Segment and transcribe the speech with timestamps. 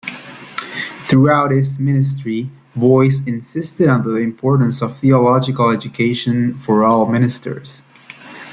[1.03, 7.83] Throughout his ministry, Boyce insisted on the importance of theological education for all ministers.